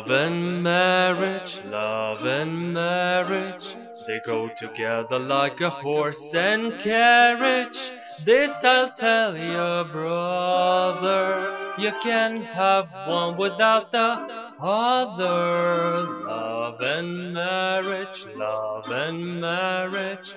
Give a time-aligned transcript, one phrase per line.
[0.00, 3.76] Love and marriage, love and marriage,
[4.06, 7.92] they go together like a horse and carriage.
[8.24, 14.16] This I'll tell you, brother, you can't have one without the
[14.58, 16.08] other.
[16.24, 20.34] Love and marriage, love and marriage.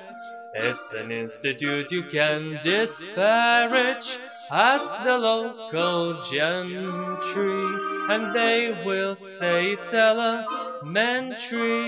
[0.55, 4.19] It's an institute you can disparage.
[4.51, 7.65] Ask the local gentry,
[8.13, 11.87] and they will say it's elementary.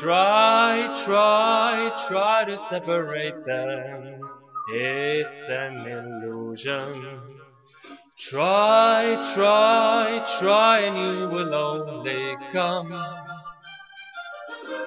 [0.00, 4.22] Try, try, try to separate them.
[4.72, 7.20] It's an illusion.
[8.16, 12.92] Try, try, try, and you will only come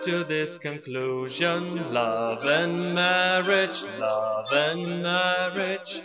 [0.04, 1.94] to this conclusion.
[1.94, 6.02] Love and marriage, love and marriage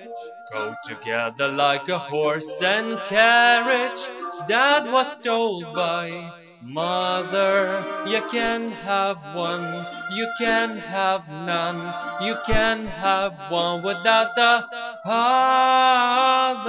[0.53, 4.09] go together like a horse and carriage.
[4.47, 11.81] Dad was told by mother, you can have one, you can have none,
[12.27, 14.65] you can have one without the
[15.05, 16.69] other.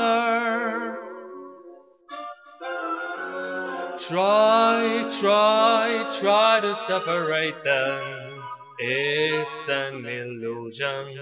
[4.00, 8.42] Try, try, try to separate them.
[8.80, 11.20] It's an illusion.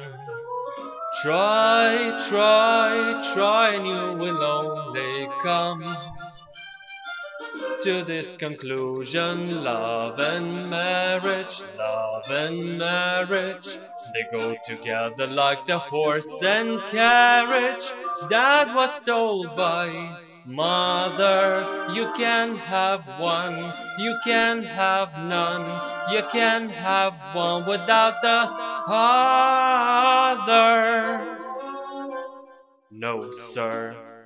[1.23, 5.97] Try, try, try, and you will only come
[7.81, 9.63] to this conclusion.
[9.63, 13.79] Love and marriage, love and marriage.
[14.13, 17.91] They go together like the horse and carriage.
[18.29, 25.65] that was told by Mother, you can have one, you can have none,
[26.09, 28.49] you can have one without the
[28.87, 30.47] other.
[32.89, 34.16] No, sir.